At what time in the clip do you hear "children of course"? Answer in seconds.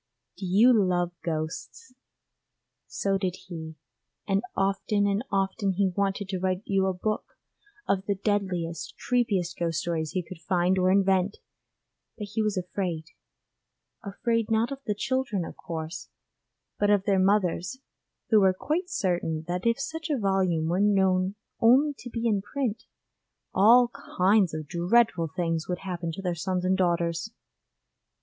14.95-16.09